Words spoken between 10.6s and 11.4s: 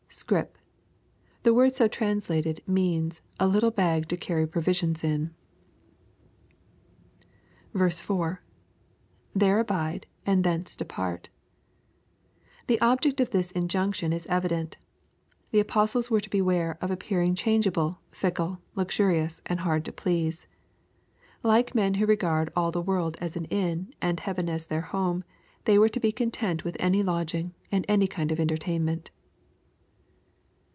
depart.]